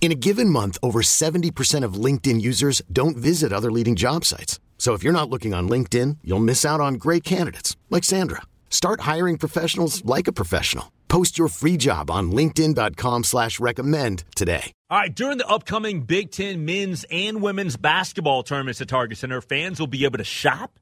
[0.00, 4.60] In a given month, over 70% of LinkedIn users don't visit other leading job sites.
[4.78, 8.42] So if you're not looking on LinkedIn, you'll miss out on great candidates like Sandra.
[8.70, 10.92] Start hiring professionals like a professional.
[11.08, 14.72] Post your free job on LinkedIn.com slash recommend today.
[14.90, 19.40] All right, during the upcoming Big Ten men's and women's basketball tournaments at Target Center,
[19.40, 20.78] fans will be able to shop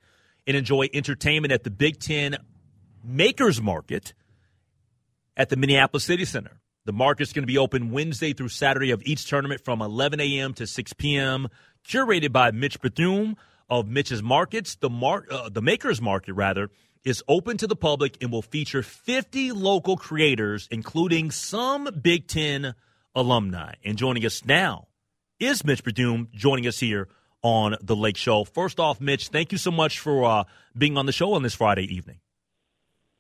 [0.47, 2.37] and enjoy entertainment at the Big Ten
[3.03, 4.13] Makers Market
[5.37, 6.61] at the Minneapolis City Center.
[6.87, 10.53] The market's going to be open Wednesday through Saturday of each tournament from 11 a.m.
[10.55, 11.49] to 6 p.m.
[11.89, 13.37] Curated by Mich Berthiaume
[13.71, 14.75] of Mich's Markets.
[14.77, 16.71] The mar- uh, the Makers Market, rather,
[17.03, 22.75] is open to the public and will feature 50 local creators, including some Big Ten
[23.15, 23.75] alumni.
[23.83, 24.89] And joining us now
[25.41, 27.09] is Mich Berthiaume, joining us here
[27.43, 28.45] on the Lake Show.
[28.45, 30.45] First off, Mich, thank you so much for uh,
[30.77, 32.19] being on the show on this Friday evening.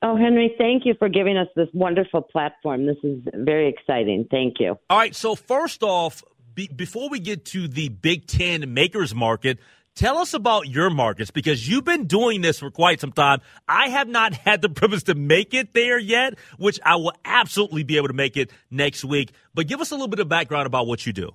[0.06, 2.84] Oh, Henry, thank you for giving us this wonderful platform.
[2.84, 4.26] This is very exciting.
[4.30, 4.78] Thank you.
[4.90, 5.14] All right.
[5.14, 6.22] So, first off,
[6.54, 9.58] be, before we get to the Big Ten Makers Market,
[9.94, 13.40] tell us about your markets because you've been doing this for quite some time.
[13.66, 17.82] I have not had the privilege to make it there yet, which I will absolutely
[17.82, 19.32] be able to make it next week.
[19.54, 21.30] But give us a little bit of background about what you do.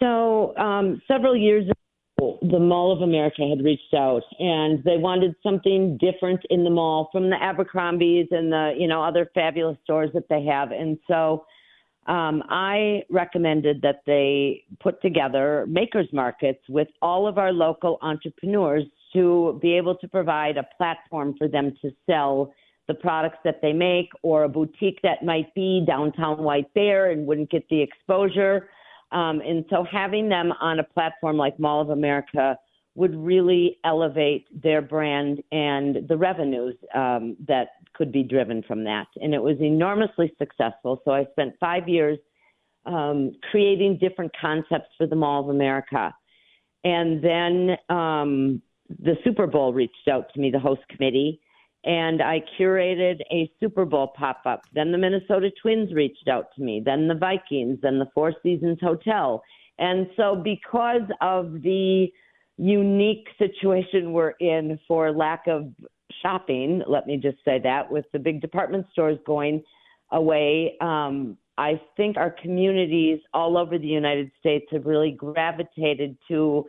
[0.00, 1.74] So, um, several years ago,
[2.18, 7.10] the Mall of America had reached out and they wanted something different in the mall
[7.12, 10.70] from the Abercrombies and the, you know, other fabulous stores that they have.
[10.70, 11.44] And so
[12.06, 18.84] um, I recommended that they put together makers markets with all of our local entrepreneurs
[19.12, 22.54] to be able to provide a platform for them to sell
[22.88, 27.26] the products that they make or a boutique that might be downtown White Bear and
[27.26, 28.68] wouldn't get the exposure
[29.12, 32.56] um, and so having them on a platform like Mall of America
[32.94, 39.06] would really elevate their brand and the revenues um, that could be driven from that.
[39.16, 41.02] And it was enormously successful.
[41.04, 42.18] So I spent five years
[42.86, 46.14] um, creating different concepts for the Mall of America.
[46.84, 51.40] And then um, the Super Bowl reached out to me, the host committee,
[51.86, 54.62] and I curated a Super Bowl pop up.
[54.74, 58.78] Then the Minnesota Twins reached out to me, then the Vikings, then the Four Seasons
[58.82, 59.42] Hotel.
[59.78, 62.08] And so, because of the
[62.58, 65.70] unique situation we're in for lack of
[66.22, 69.62] shopping, let me just say that, with the big department stores going
[70.10, 76.64] away, um, I think our communities all over the United States have really gravitated to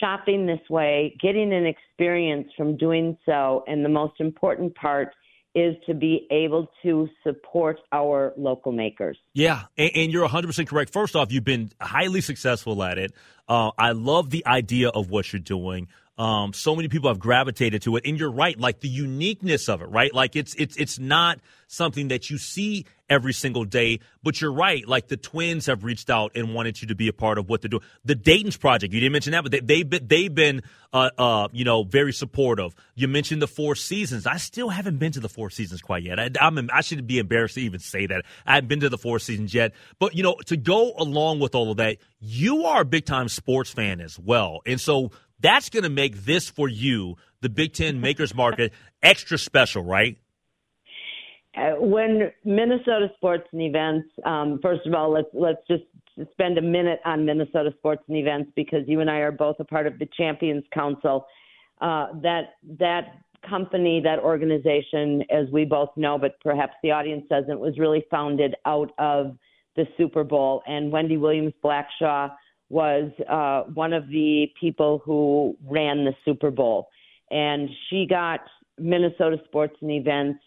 [0.00, 5.08] shopping this way, getting an experience from doing so, and the most important part
[5.54, 9.18] is to be able to support our local makers.
[9.34, 10.92] Yeah, and, and you're 100% correct.
[10.92, 13.12] First off, you've been highly successful at it.
[13.48, 15.88] Uh, I love the idea of what you're doing.
[16.18, 18.58] Um, so many people have gravitated to it, and you're right.
[18.58, 20.12] Like the uniqueness of it, right?
[20.14, 24.00] Like it's it's it's not something that you see every single day.
[24.22, 24.88] But you're right.
[24.88, 27.60] Like the twins have reached out and wanted you to be a part of what
[27.60, 27.82] they're doing.
[28.04, 30.62] The Dayton's project, you didn't mention that, but they, have been, they've been,
[30.92, 32.74] uh, uh, you know, very supportive.
[32.94, 34.26] You mentioned the Four Seasons.
[34.26, 36.18] I still haven't been to the Four Seasons quite yet.
[36.18, 38.24] I, I'm, I should be embarrassed to even say that.
[38.46, 39.74] I haven't been to the Four Seasons yet.
[39.98, 43.28] But, you know, to go along with all of that, you are a big time
[43.28, 44.62] sports fan as well.
[44.64, 49.36] And so that's going to make this for you, the Big Ten Makers Market, extra
[49.36, 50.16] special, right?
[51.54, 55.84] Uh, when Minnesota sports and events, um, first of all, let's let's just
[56.32, 59.64] spend a minute on Minnesota sports and events because you and I are both a
[59.64, 61.26] part of the Champions Council.
[61.80, 63.18] Uh, that that
[63.48, 68.54] company, that organization, as we both know, but perhaps the audience doesn't, was really founded
[68.66, 69.36] out of
[69.76, 70.62] the Super Bowl.
[70.66, 72.30] And Wendy Williams Blackshaw
[72.70, 76.88] was uh, one of the people who ran the Super Bowl,
[77.30, 78.40] and she got
[78.78, 80.40] Minnesota sports and events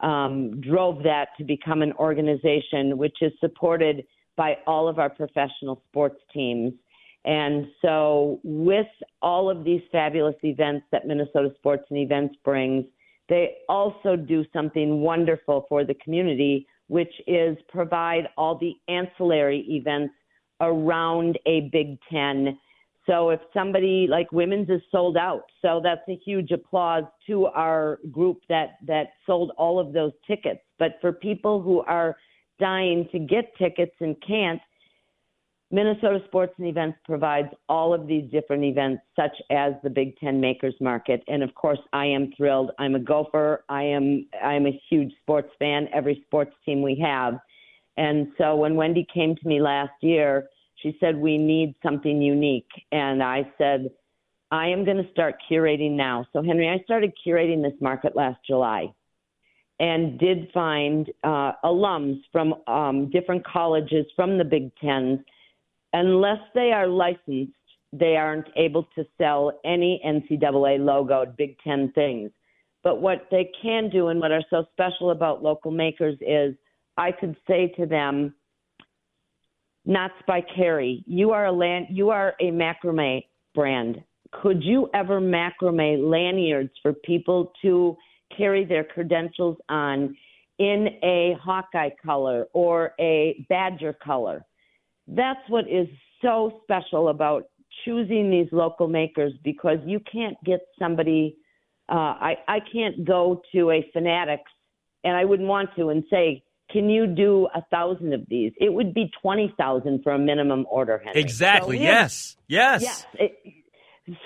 [0.00, 4.04] um, drove that to become an organization which is supported
[4.36, 6.72] by all of our professional sports teams.
[7.24, 8.86] And so, with
[9.20, 12.84] all of these fabulous events that Minnesota Sports and Events brings,
[13.28, 20.14] they also do something wonderful for the community, which is provide all the ancillary events
[20.60, 22.56] around a Big Ten
[23.06, 28.00] so if somebody like women's is sold out, so that's a huge applause to our
[28.10, 30.60] group that that sold all of those tickets.
[30.78, 32.16] But for people who are
[32.58, 34.60] dying to get tickets and can't,
[35.70, 40.40] Minnesota Sports and Events provides all of these different events, such as the Big Ten
[40.40, 42.72] Makers Market, and of course, I am thrilled.
[42.78, 43.64] I'm a Gopher.
[43.68, 45.88] I am I am a huge sports fan.
[45.94, 47.38] Every sports team we have,
[47.96, 52.70] and so when Wendy came to me last year, she said we need something unique,
[52.92, 53.90] and I said
[54.50, 56.26] I am going to start curating now.
[56.32, 58.92] So Henry, I started curating this market last July
[59.80, 65.24] and did find uh, alums from um, different colleges from the Big Ten
[65.92, 67.52] unless they are licensed,
[67.92, 72.30] they aren't able to sell any NCAA logoed Big Ten things.
[72.82, 76.54] But what they can do and what are so special about local makers is
[76.96, 78.34] I could say to them,
[79.86, 83.24] Knots by Carrie, you are a land, you are a macrame
[83.54, 84.02] brand.
[84.32, 87.96] Could you ever macrame lanyards for people to
[88.36, 90.16] carry their credentials on
[90.58, 94.44] in a Hawkeye color or a Badger color?
[95.08, 95.86] that's what is
[96.22, 97.44] so special about
[97.84, 101.36] choosing these local makers because you can't get somebody
[101.88, 104.50] uh, I, I can't go to a fanatics
[105.04, 108.52] and I wouldn't want to and say, Can you do a thousand of these?
[108.58, 111.20] It would be twenty thousand for a minimum order, Henry.
[111.20, 111.76] Exactly.
[111.78, 112.36] So yes.
[112.36, 112.82] Have, yes.
[112.82, 113.06] Yes.
[113.14, 113.54] It,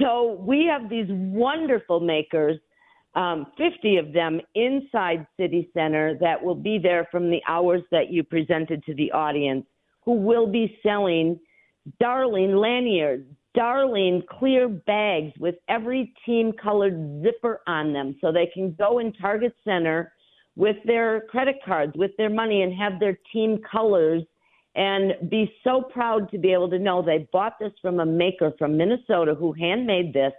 [0.00, 2.58] so we have these wonderful makers,
[3.14, 8.10] um, 50 of them inside City Center that will be there from the hours that
[8.10, 9.64] you presented to the audience
[10.04, 11.38] who will be selling
[11.98, 18.74] darling lanyards, darling clear bags with every team colored zipper on them so they can
[18.78, 20.12] go in Target Center
[20.56, 24.22] with their credit cards, with their money, and have their team colors
[24.76, 28.52] and be so proud to be able to know they bought this from a maker
[28.58, 30.32] from Minnesota who handmade this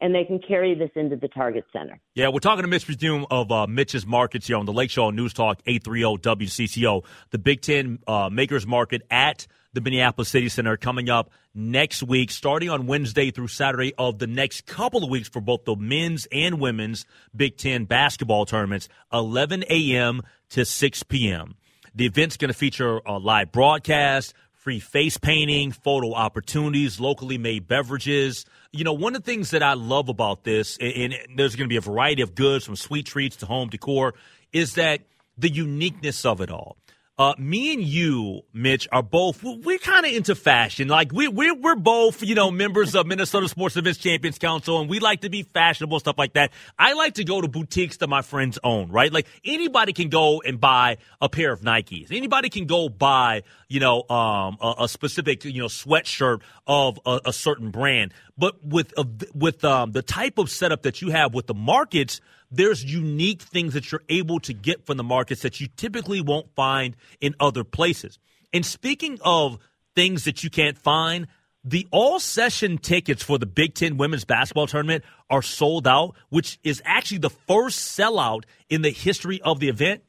[0.00, 2.00] and they can carry this into the Target Center.
[2.14, 5.10] Yeah, we're talking to Mich Berthiaume of uh, Mich's Markets here on the Lake Show
[5.10, 7.04] News Talk 830 WCCO.
[7.30, 12.30] The Big Ten uh, Makers Market at the Minneapolis City Center coming up next week,
[12.30, 16.26] starting on Wednesday through Saturday of the next couple of weeks for both the men's
[16.32, 20.22] and women's Big Ten basketball tournaments, 11 a.m.
[20.50, 21.54] to 6 p.m.
[21.94, 27.68] The event's going to feature a live broadcast, free face painting, photo opportunities, locally made
[27.68, 28.46] beverages.
[28.72, 31.72] You know, one of the things that I love about this, and there's going to
[31.72, 34.14] be a variety of goods from sweet treats to home decor,
[34.54, 35.02] is that
[35.36, 36.78] the uniqueness of it all.
[37.16, 40.88] Uh, me and you, Mich, are both we're kind of into fashion.
[40.88, 44.90] Like we we're we're both you know members of Minnesota Sports Events Champions Council, and
[44.90, 46.50] we like to be fashionable stuff like that.
[46.76, 48.90] I like to go to boutiques that my friends own.
[48.90, 52.10] Right, like anybody can go and buy a pair of Nikes.
[52.10, 57.20] Anybody can go buy you know um, a, a, specific you know sweatshirt of a,
[57.26, 58.12] a certain brand.
[58.36, 58.92] But with
[59.36, 62.20] with um, the type of setup that you have with the markets
[62.56, 66.54] there's unique things that you're able to get from the markets that you typically won't
[66.54, 68.18] find in other places.
[68.52, 69.58] And speaking of
[69.94, 71.26] things that you can't find,
[71.64, 76.58] the all session tickets for the Big Ten women's basketball tournament are sold out, which
[76.62, 80.02] is actually the first sellout in the history of the event.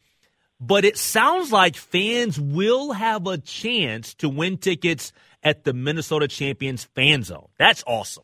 [0.59, 5.11] But it sounds like fans will have a chance to win tickets
[5.43, 7.47] at the Minnesota Champions fan zone.
[7.57, 8.23] That's awesome.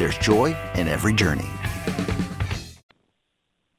[0.00, 1.44] There's joy in every journey.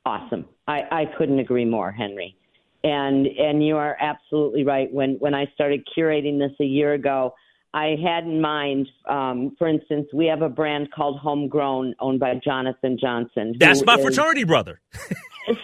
[0.05, 0.45] Awesome.
[0.67, 2.37] I, I couldn't agree more, Henry.
[2.83, 4.87] And and you are absolutely right.
[4.93, 7.33] When when I started curating this a year ago,
[7.73, 12.35] I had in mind, um, for instance, we have a brand called Homegrown, owned by
[12.35, 13.55] Jonathan Johnson.
[13.57, 14.79] That's my fraternity brother.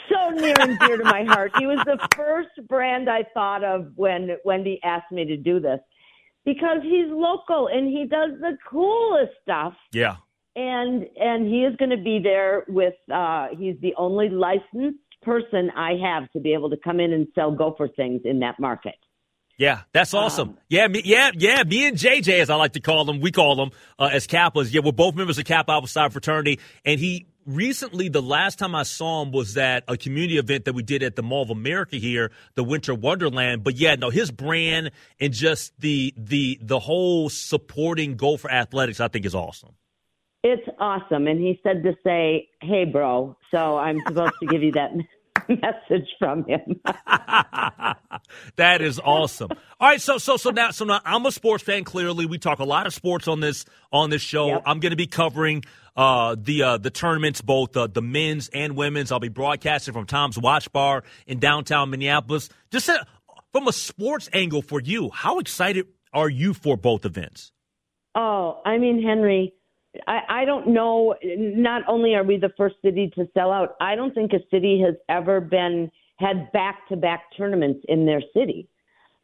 [0.10, 1.52] so near and dear to my heart.
[1.60, 5.82] He was the first brand I thought of when Wendy asked me to do this
[6.46, 9.74] because he's local and he does the coolest stuff.
[9.92, 10.16] Yeah.
[10.58, 15.70] And and he is going to be there with uh he's the only licensed person
[15.78, 18.96] I have to be able to come in and sell gopher things in that market.
[19.58, 20.50] Yeah, that's awesome.
[20.50, 21.64] Um, yeah, me, yeah, yeah.
[21.64, 24.74] Me and JJ, as I like to call them, we call them uh, as Kappas.
[24.74, 28.76] Yeah, we're both members of Kappa Alpha Psi fraternity, and he recently, the last time
[28.76, 31.50] I saw him was at a community event that we did at the Mall of
[31.50, 33.64] America here, the Winter Wonderland.
[33.64, 39.08] But yeah, no, his brand and just the the the whole supporting Gopher athletics, I
[39.08, 39.74] think, is awesome.
[40.44, 44.72] It's awesome, and he said to say, "Hey, bro." So I'm supposed to give you
[44.74, 44.92] that
[45.50, 46.80] message from him.
[48.56, 49.50] that is awesome.
[49.80, 51.84] All right, so so so now so now I'm a sports fan.
[51.84, 54.48] Clearly, we talk a lot of sports on this on this show.
[54.48, 54.64] Yep.
[54.66, 55.64] I'm going to be covering
[55.96, 59.12] uh, the uh, the tournaments, both uh, the men's and women's.
[59.12, 62.50] I'll be broadcasting from Tom's Watch Bar in downtown Minneapolis.
[62.72, 63.04] Just uh,
[63.52, 67.52] from a sports angle for you, how excited are you for both events?
[68.16, 69.54] Oh, I mean, Henry,
[70.08, 71.16] I, I don't know.
[71.24, 74.82] Not only are we the first city to sell out, I don't think a city
[74.86, 78.68] has ever been had back to back tournaments in their city.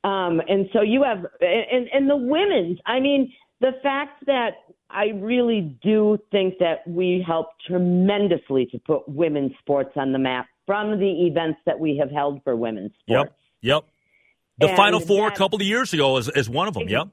[0.03, 4.51] Um, and so you have, and, and the women's, I mean, the fact that
[4.89, 10.47] I really do think that we helped tremendously to put women's sports on the map
[10.65, 13.31] from the events that we have held for women's sports.
[13.61, 13.75] Yep.
[13.75, 13.85] Yep.
[14.59, 16.87] The and Final Four that, a couple of years ago is, is one of them.
[16.87, 17.07] Yep.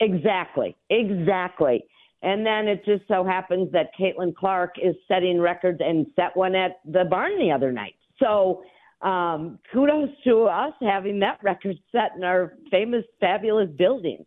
[0.00, 0.76] Exactly.
[0.90, 1.84] Exactly.
[2.24, 6.54] And then it just so happens that Caitlin Clark is setting records and set one
[6.54, 7.96] at the barn the other night.
[8.18, 8.62] So
[9.02, 14.24] um, kudos to us having that record set in our famous, fabulous building.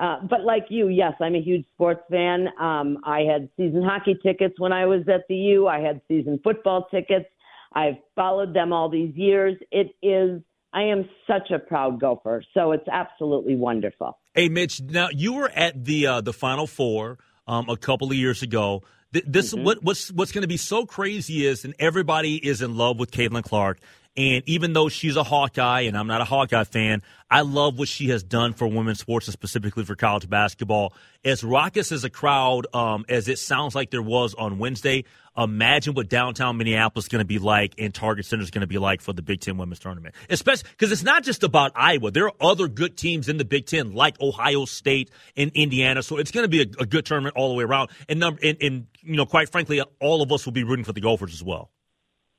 [0.00, 2.48] Uh, but like you, yes, I'm a huge sports fan.
[2.58, 5.68] Um, I had season hockey tickets when I was at the U.
[5.68, 7.26] I had season football tickets.
[7.74, 9.56] I've followed them all these years.
[9.70, 10.40] It is,
[10.72, 12.42] I am such a proud Gopher.
[12.54, 14.18] So it's absolutely wonderful.
[14.32, 14.80] Hey, Mich.
[14.80, 18.82] Now you were at the uh, the Final Four um, a couple of years ago.
[19.12, 19.64] This mm-hmm.
[19.64, 23.12] what, what's what's going to be so crazy is, and everybody is in love with
[23.12, 23.78] Caitlin Clark.
[24.16, 27.88] And even though she's a Hawkeye, and I'm not a Hawkeye fan, I love what
[27.88, 30.92] she has done for women's sports and specifically for college basketball.
[31.24, 35.04] As raucous as a crowd um, as it sounds like there was on Wednesday,
[35.36, 38.68] imagine what downtown Minneapolis is going to be like and Target Center is going to
[38.68, 40.14] be like for the Big Ten women's tournament.
[40.30, 42.12] Especially because it's not just about Iowa.
[42.12, 46.04] There are other good teams in the Big Ten, like Ohio State and Indiana.
[46.04, 47.90] So it's going to be a, a good tournament all the way around.
[48.08, 51.00] And, and, and, you know, quite frankly, all of us will be rooting for the
[51.00, 51.72] Gophers as well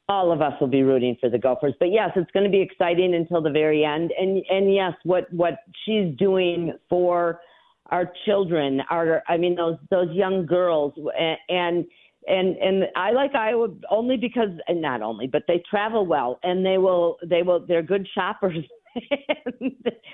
[0.08, 1.74] all of us will be rooting for the Gophers.
[1.80, 4.12] But yes, it's going to be exciting until the very end.
[4.20, 7.40] And and yes, what what she's doing for
[7.88, 10.94] our children, our I mean those those young girls,
[11.50, 11.86] and
[12.28, 16.66] and and I like Iowa only because and not only, but they travel well and
[16.66, 18.58] they will they will they're good shoppers.
[19.60, 19.74] and,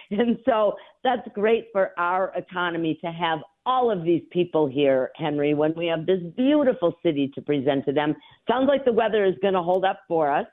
[0.10, 5.54] and so that's great for our economy to have all of these people here, Henry,
[5.54, 8.16] when we have this beautiful city to present to them.
[8.50, 10.48] Sounds like the weather is going to hold up for us.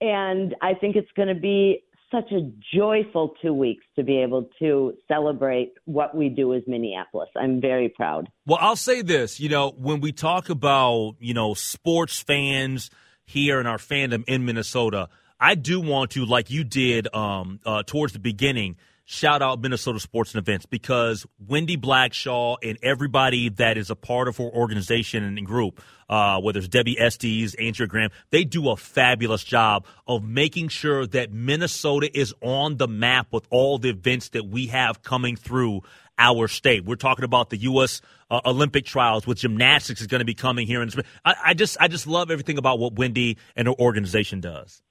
[0.00, 4.48] And I think it's going to be such a joyful two weeks to be able
[4.58, 7.28] to celebrate what we do as Minneapolis.
[7.36, 8.28] I'm very proud.
[8.46, 12.90] Well, I'll say this you know, when we talk about, you know, sports fans
[13.26, 15.08] here in our fandom in Minnesota,
[15.40, 18.76] I do want to, like you did um, uh, towards the beginning,
[19.10, 24.28] shout out Minnesota Sports and Events because Wendy Blackshaw and everybody that is a part
[24.28, 28.76] of her organization and group, uh, whether it's Debbie Estes, Andrea Graham, they do a
[28.76, 34.28] fabulous job of making sure that Minnesota is on the map with all the events
[34.30, 35.80] that we have coming through
[36.18, 36.84] our state.
[36.84, 38.02] We're talking about the U.S.
[38.30, 40.82] Uh, Olympic trials with gymnastics is going to be coming here.
[40.82, 44.82] And I, I just, I just love everything about what Wendy and her organization does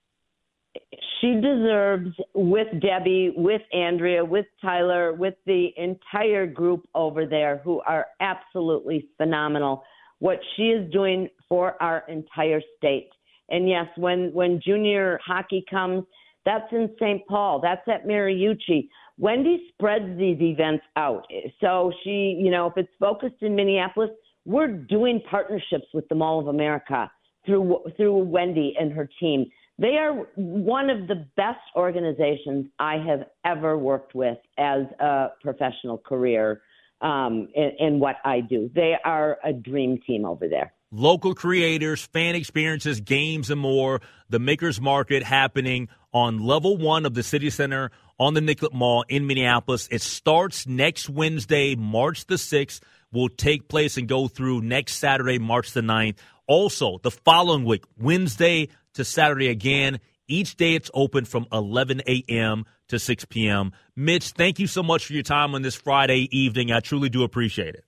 [1.19, 7.81] she deserves with Debbie, with Andrea, with Tyler, with the entire group over there who
[7.81, 9.83] are absolutely phenomenal.
[10.19, 13.09] What she is doing for our entire state.
[13.49, 16.03] And yes, when when junior hockey comes,
[16.45, 17.25] that's in St.
[17.27, 17.59] Paul.
[17.61, 18.89] That's at Mariucci.
[19.17, 21.25] Wendy spreads these events out.
[21.59, 24.11] So she, you know, if it's focused in Minneapolis,
[24.45, 27.11] we're doing partnerships with the Mall of America
[27.45, 29.45] through through Wendy and her team.
[29.79, 35.99] They are one of the best organizations I have ever worked with as a professional
[35.99, 36.61] career
[37.01, 38.71] um, in, in what I do.
[38.73, 44.01] They are a dream team over there local creators, fan experiences, games, and more.
[44.29, 49.03] The Makers Market happening on level one of the City Center on the Nicollet Mall
[49.09, 49.87] in Minneapolis.
[49.91, 52.79] It starts next Wednesday, March the 6th,
[53.11, 56.17] will take place and go through next Saturday, March the 9th.
[56.47, 62.65] Also, the following week, Wednesday to Saturday again Each day it's open from 11 a.m.
[62.89, 63.71] to 6 p.m.
[63.95, 66.71] Mich, thank you so much for your time on this Friday evening.
[66.71, 67.85] I truly do appreciate it.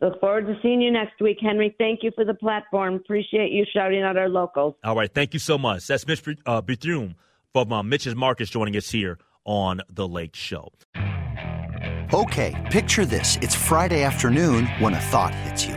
[0.00, 1.74] Look forward to seeing you next week, Henry.
[1.76, 2.94] Thank you for the platform.
[2.94, 4.76] Appreciate you shouting out our locals.
[4.84, 5.12] All right.
[5.12, 5.86] Thank you so much.
[5.86, 7.16] That's Mich uh, Berthiaume
[7.52, 10.72] from uh, Mich's Markets joining us here on The Lake Show.
[12.14, 13.36] Okay, picture this.
[13.42, 15.76] It's Friday afternoon when a thought hits you.